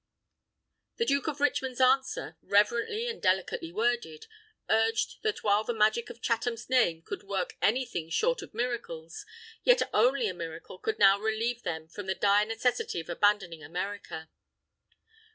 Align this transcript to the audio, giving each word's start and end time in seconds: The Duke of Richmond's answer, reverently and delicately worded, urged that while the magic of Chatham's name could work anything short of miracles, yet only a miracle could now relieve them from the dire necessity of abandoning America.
The 0.97 1.05
Duke 1.05 1.27
of 1.27 1.39
Richmond's 1.39 1.79
answer, 1.79 2.35
reverently 2.41 3.05
and 3.07 3.21
delicately 3.21 3.71
worded, 3.71 4.25
urged 4.67 5.21
that 5.21 5.43
while 5.43 5.63
the 5.63 5.75
magic 5.75 6.09
of 6.09 6.23
Chatham's 6.23 6.67
name 6.71 7.03
could 7.03 7.21
work 7.21 7.55
anything 7.61 8.09
short 8.09 8.41
of 8.41 8.51
miracles, 8.55 9.27
yet 9.63 9.83
only 9.93 10.27
a 10.27 10.33
miracle 10.33 10.79
could 10.79 10.97
now 10.97 11.19
relieve 11.19 11.61
them 11.61 11.87
from 11.87 12.07
the 12.07 12.15
dire 12.15 12.47
necessity 12.47 12.99
of 12.99 13.09
abandoning 13.11 13.61
America. 13.63 14.31